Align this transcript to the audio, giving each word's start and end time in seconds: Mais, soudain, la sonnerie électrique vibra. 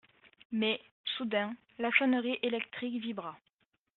Mais, 0.51 0.81
soudain, 1.15 1.55
la 1.77 1.91
sonnerie 1.91 2.39
électrique 2.41 2.99
vibra. 3.03 3.37